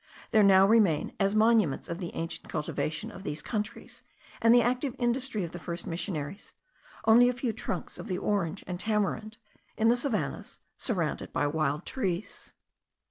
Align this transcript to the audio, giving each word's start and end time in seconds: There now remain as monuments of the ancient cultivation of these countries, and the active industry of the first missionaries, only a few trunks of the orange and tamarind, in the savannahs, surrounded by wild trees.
There 0.31 0.41
now 0.41 0.65
remain 0.67 1.13
as 1.19 1.35
monuments 1.35 1.87
of 1.87 1.99
the 1.99 2.09
ancient 2.15 2.49
cultivation 2.49 3.11
of 3.11 3.21
these 3.21 3.43
countries, 3.43 4.01
and 4.41 4.51
the 4.51 4.63
active 4.63 4.95
industry 4.97 5.43
of 5.43 5.51
the 5.51 5.59
first 5.59 5.85
missionaries, 5.85 6.53
only 7.05 7.29
a 7.29 7.33
few 7.33 7.53
trunks 7.53 7.99
of 7.99 8.07
the 8.07 8.17
orange 8.17 8.63
and 8.65 8.79
tamarind, 8.79 9.37
in 9.77 9.89
the 9.89 9.95
savannahs, 9.95 10.57
surrounded 10.75 11.31
by 11.31 11.45
wild 11.45 11.85
trees. 11.85 12.51